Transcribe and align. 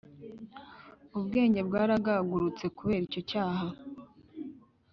Ubwenge 1.17 1.59
bwaragagurutse 1.67 2.65
kubera 2.77 3.03
icyo 3.07 3.21
cyaha 3.29 3.67